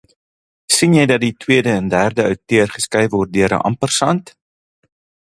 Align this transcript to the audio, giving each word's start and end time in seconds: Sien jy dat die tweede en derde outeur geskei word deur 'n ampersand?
Sien 0.75 0.93
jy 0.97 1.03
dat 1.09 1.21
die 1.23 1.35
tweede 1.43 1.71
en 1.81 1.91
derde 1.93 2.25
outeur 2.29 2.73
geskei 2.77 3.03
word 3.15 3.33
deur 3.35 3.53
'n 3.57 3.65
ampersand? 3.71 4.25